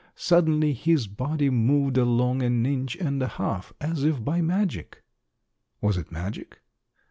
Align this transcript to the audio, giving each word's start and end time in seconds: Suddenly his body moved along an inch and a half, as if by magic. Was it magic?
Suddenly 0.15 0.73
his 0.73 1.05
body 1.05 1.51
moved 1.51 1.95
along 1.95 2.41
an 2.41 2.65
inch 2.65 2.95
and 2.95 3.21
a 3.21 3.27
half, 3.27 3.71
as 3.79 4.03
if 4.03 4.23
by 4.23 4.41
magic. 4.41 5.03
Was 5.79 5.95
it 5.95 6.11
magic? 6.11 6.59